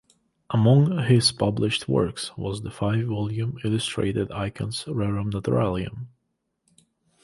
[0.49, 6.07] Among his published works was the five-volume illustrated "Icones rerum naturalium".